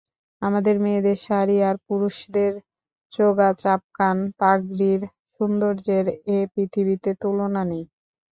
[0.41, 2.53] আমাদেরে মেয়েদের শাড়ী আর পুরুষদের
[3.13, 5.01] চোগা-চাপকান-পাগড়ির
[5.33, 7.83] সৌন্দর্যের এ পৃথিবীতে তুলনা নেই।